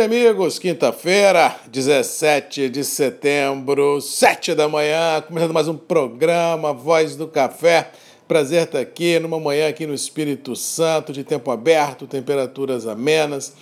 [0.00, 7.90] Amigos, quinta-feira, 17 de setembro, 7 da manhã, começando mais um programa Voz do Café.
[8.28, 13.52] Prazer estar aqui numa manhã aqui no Espírito Santo, de tempo aberto, temperaturas amenas.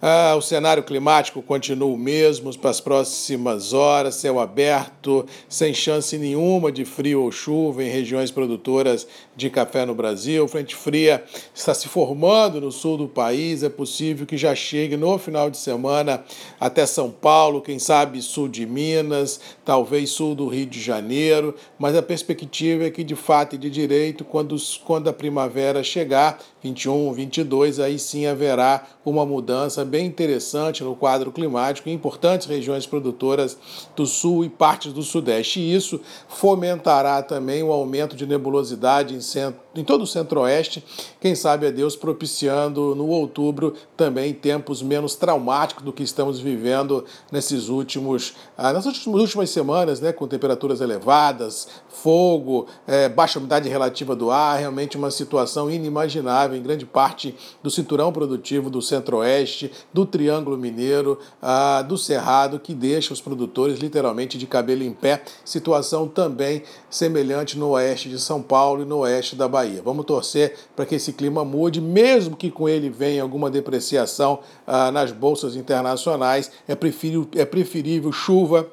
[0.00, 6.18] Ah, o cenário climático continua o mesmo para as próximas horas, céu aberto, sem chance
[6.18, 10.46] nenhuma de frio ou chuva em regiões produtoras de café no Brasil.
[10.48, 11.24] Frente fria
[11.54, 15.56] está se formando no sul do país, é possível que já chegue no final de
[15.56, 16.22] semana
[16.60, 21.96] até São Paulo, quem sabe sul de Minas, talvez sul do Rio de Janeiro, mas
[21.96, 27.12] a perspectiva é que de fato e de direito, quando, quando a primavera chegar, 21,
[27.12, 33.56] 22, aí sim haverá uma mudança bem interessante no quadro climático em importantes regiões produtoras
[33.94, 35.60] do sul e partes do sudeste.
[35.60, 40.84] E isso fomentará também o aumento de nebulosidade em, centro, em todo o centro-oeste,
[41.20, 47.04] quem sabe a Deus propiciando no outubro também tempos menos traumáticos do que estamos vivendo
[47.30, 54.14] nesses últimos, ah, nas últimas semanas, né, com temperaturas elevadas, fogo, é, baixa umidade relativa
[54.14, 60.06] do ar, realmente uma situação inimaginável em grande parte do cinturão produtivo do centro-oeste, do
[60.06, 65.22] Triângulo Mineiro, ah, do Cerrado, que deixa os produtores literalmente de cabelo em pé.
[65.44, 69.65] Situação também semelhante no oeste de São Paulo e no oeste da Bahia.
[69.84, 74.90] Vamos torcer para que esse clima mude, mesmo que com ele venha alguma depreciação ah,
[74.90, 76.50] nas bolsas internacionais.
[76.66, 78.70] É preferível, é preferível chuva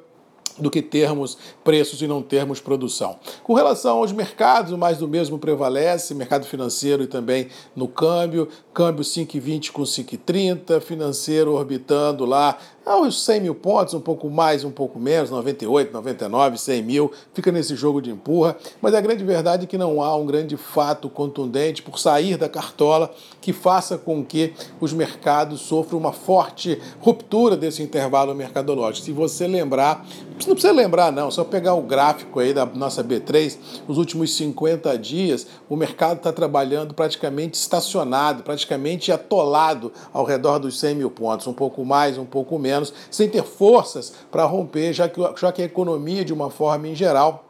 [0.57, 3.17] do que termos preços e não termos produção.
[3.43, 9.03] Com relação aos mercados, mais do mesmo prevalece, mercado financeiro e também no câmbio, câmbio
[9.03, 14.99] 5,20 com 5,30, financeiro orbitando lá aos 100 mil pontos, um pouco mais, um pouco
[14.99, 19.67] menos, 98, 99, 100 mil, fica nesse jogo de empurra, mas a grande verdade é
[19.67, 24.53] que não há um grande fato contundente por sair da cartola que faça com que
[24.81, 29.05] os mercados sofram uma forte ruptura desse intervalo mercadológico.
[29.05, 30.05] Se você lembrar,
[30.45, 34.97] não precisa lembrar não, só pegar o gráfico aí da nossa B3, os últimos 50
[34.97, 41.47] dias, o mercado está trabalhando praticamente estacionado, praticamente atolado ao redor dos 100 mil pontos,
[41.47, 45.51] um pouco mais, um pouco menos menos, sem ter forças para romper, já que, já
[45.51, 47.45] que a economia, de uma forma em geral,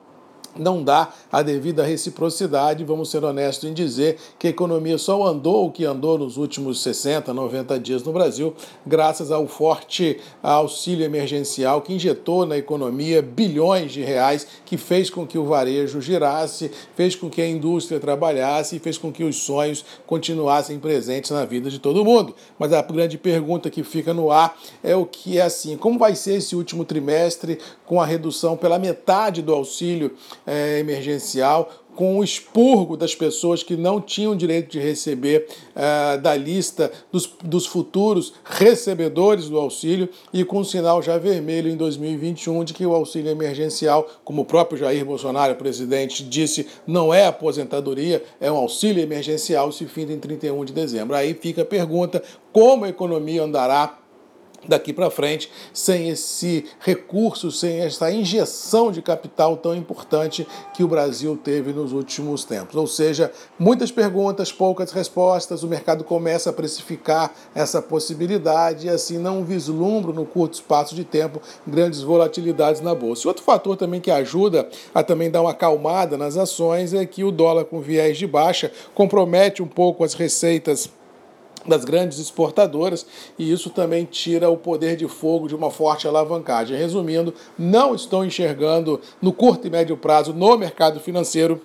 [0.58, 2.84] não dá a devida reciprocidade.
[2.84, 6.82] Vamos ser honestos em dizer que a economia só andou o que andou nos últimos
[6.82, 8.54] 60, 90 dias no Brasil,
[8.86, 15.26] graças ao forte auxílio emergencial que injetou na economia bilhões de reais, que fez com
[15.26, 19.38] que o varejo girasse, fez com que a indústria trabalhasse e fez com que os
[19.38, 22.36] sonhos continuassem presentes na vida de todo mundo.
[22.58, 26.16] Mas a grande pergunta que fica no ar é o que é assim: como vai
[26.16, 30.12] ser esse último trimestre com a redução pela metade do auxílio?
[30.46, 36.36] É, emergencial, com o expurgo das pessoas que não tinham direito de receber é, da
[36.36, 42.64] lista dos, dos futuros recebedores do auxílio e com um sinal já vermelho em 2021
[42.64, 48.24] de que o auxílio emergencial, como o próprio Jair Bolsonaro, presidente, disse, não é aposentadoria,
[48.40, 51.16] é um auxílio emergencial, se finda em 31 de dezembro.
[51.16, 54.00] Aí fica a pergunta: como a economia andará
[54.68, 60.88] daqui para frente sem esse recurso, sem essa injeção de capital tão importante que o
[60.88, 62.76] Brasil teve nos últimos tempos.
[62.76, 69.18] Ou seja, muitas perguntas, poucas respostas, o mercado começa a precificar essa possibilidade e assim
[69.18, 73.28] não vislumbro no curto espaço de tempo grandes volatilidades na bolsa.
[73.28, 77.32] Outro fator também que ajuda a também dar uma acalmada nas ações é que o
[77.32, 80.90] dólar com viés de baixa compromete um pouco as receitas
[81.68, 83.06] das grandes exportadoras
[83.38, 86.78] e isso também tira o poder de fogo de uma forte alavancagem.
[86.78, 91.62] Resumindo, não estou enxergando no curto e médio prazo no mercado financeiro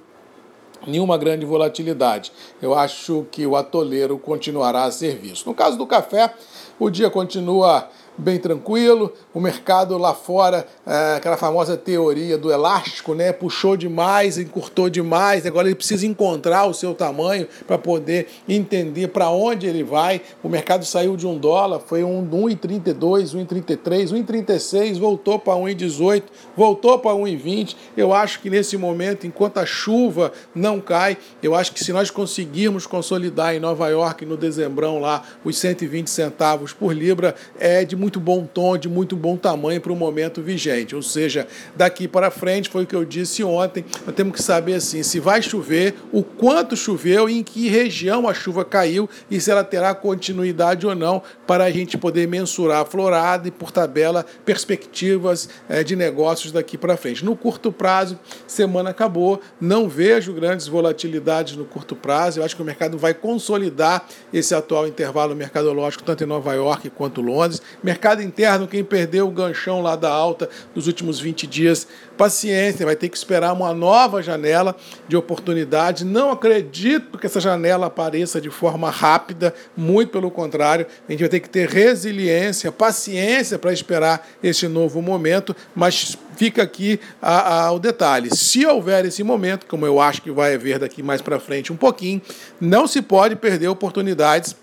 [0.86, 2.32] nenhuma grande volatilidade.
[2.62, 5.46] Eu acho que o atoleiro continuará a ser visto.
[5.46, 6.32] No caso do café,
[6.78, 7.88] o dia continua
[8.18, 9.12] bem tranquilo.
[9.32, 13.32] O mercado lá fora, é, aquela famosa teoria do elástico, né?
[13.32, 15.46] Puxou demais, encurtou demais.
[15.46, 20.20] Agora ele precisa encontrar o seu tamanho para poder entender para onde ele vai.
[20.42, 26.24] O mercado saiu de um dólar, foi um 1,32, 1,33, 1,36, voltou para 1,18,
[26.56, 27.76] voltou para 1,20.
[27.96, 32.10] Eu acho que nesse momento, enquanto a chuva não cai, eu acho que se nós
[32.10, 37.94] conseguirmos consolidar em Nova York no dezembrão lá os 120 centavos por libra, é de
[37.94, 40.96] muito muito bom tom, de muito bom tamanho para o momento vigente.
[40.96, 41.46] Ou seja,
[41.76, 45.20] daqui para frente, foi o que eu disse ontem, nós temos que saber assim, se
[45.20, 49.94] vai chover, o quanto choveu, em que região a chuva caiu e se ela terá
[49.94, 55.84] continuidade ou não, para a gente poder mensurar a florada e, por tabela, perspectivas é,
[55.84, 57.22] de negócios daqui para frente.
[57.22, 62.62] No curto prazo, semana acabou, não vejo grandes volatilidades no curto prazo, eu acho que
[62.62, 67.60] o mercado vai consolidar esse atual intervalo mercadológico, tanto em Nova York quanto Londres.
[67.88, 71.88] Mercado interno, quem perdeu o ganchão lá da alta nos últimos 20 dias,
[72.18, 74.76] paciência, vai ter que esperar uma nova janela
[75.08, 76.04] de oportunidade.
[76.04, 81.30] Não acredito que essa janela apareça de forma rápida, muito pelo contrário, a gente vai
[81.30, 87.72] ter que ter resiliência, paciência para esperar esse novo momento, mas fica aqui a, a,
[87.72, 88.28] o detalhe.
[88.36, 91.76] Se houver esse momento, como eu acho que vai haver daqui mais para frente um
[91.76, 92.20] pouquinho,
[92.60, 94.54] não se pode perder oportunidades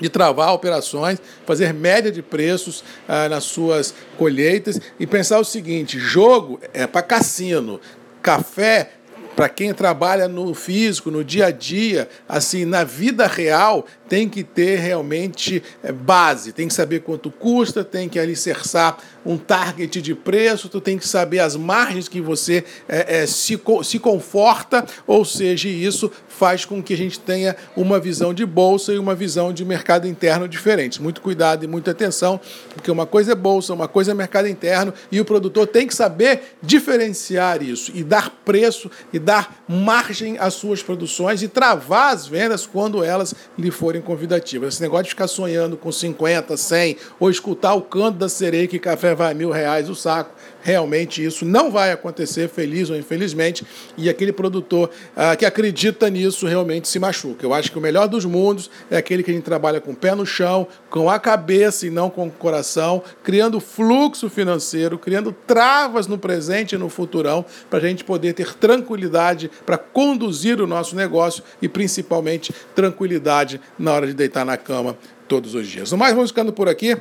[0.00, 5.98] de travar operações, fazer média de preços ah, nas suas colheitas e pensar o seguinte:
[5.98, 7.80] jogo é para cassino,
[8.22, 8.92] café
[9.38, 14.42] para quem trabalha no físico, no dia a dia, assim, na vida real, tem que
[14.42, 20.14] ter realmente é, base, tem que saber quanto custa, tem que alicerçar um target de
[20.14, 25.24] preço, tu tem que saber as margens que você é, é, se, se conforta, ou
[25.24, 29.52] seja, isso faz com que a gente tenha uma visão de bolsa e uma visão
[29.52, 30.98] de mercado interno diferentes.
[30.98, 32.40] Muito cuidado e muita atenção,
[32.72, 35.94] porque uma coisa é bolsa, uma coisa é mercado interno, e o produtor tem que
[35.94, 42.26] saber diferenciar isso e dar preço e dar margem às suas produções e travar as
[42.26, 44.74] vendas quando elas lhe forem forem convidativas.
[44.74, 48.78] Esse negócio de ficar sonhando com 50, 100, ou escutar o canto da sereia que
[48.78, 50.34] café vai mil reais o saco,
[50.68, 53.64] realmente isso não vai acontecer, feliz ou infelizmente,
[53.96, 57.44] e aquele produtor ah, que acredita nisso realmente se machuca.
[57.44, 59.96] Eu acho que o melhor dos mundos é aquele que a gente trabalha com o
[59.96, 65.34] pé no chão, com a cabeça e não com o coração, criando fluxo financeiro, criando
[65.46, 70.66] travas no presente e no futurão, para a gente poder ter tranquilidade para conduzir o
[70.66, 75.90] nosso negócio e principalmente tranquilidade na hora de deitar na cama todos os dias.
[75.90, 76.94] No mais, vamos ficando por aqui.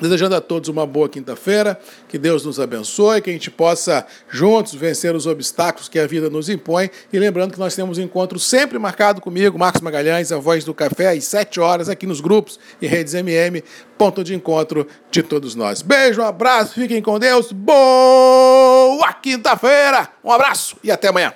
[0.00, 4.74] Desejando a todos uma boa quinta-feira, que Deus nos abençoe, que a gente possa juntos
[4.74, 6.90] vencer os obstáculos que a vida nos impõe.
[7.10, 10.74] E lembrando que nós temos um encontro sempre marcado comigo, Marcos Magalhães, a voz do
[10.74, 13.64] café, às 7 horas, aqui nos grupos e redes MM,
[13.96, 15.80] ponto de encontro de todos nós.
[15.80, 21.32] Beijo, um abraço, fiquem com Deus, boa quinta-feira, um abraço e até amanhã.